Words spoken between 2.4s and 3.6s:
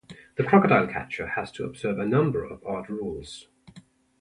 of odd rules.